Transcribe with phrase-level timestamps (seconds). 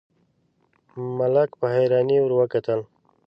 [1.17, 2.79] ملک په حيرانۍ ور وکتل: